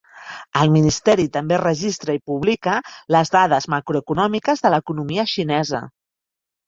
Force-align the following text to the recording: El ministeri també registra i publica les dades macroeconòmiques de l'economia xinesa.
El 0.61 0.69
ministeri 0.75 1.25
també 1.35 1.59
registra 1.61 2.15
i 2.19 2.23
publica 2.31 2.73
les 3.17 3.33
dades 3.37 3.69
macroeconòmiques 3.75 4.65
de 4.67 4.73
l'economia 4.77 5.27
xinesa. 5.35 5.83